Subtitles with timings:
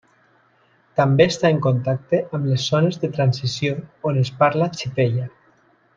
[0.99, 3.77] També està en contacte amb les zones de transició
[4.13, 5.29] on es parla xipella.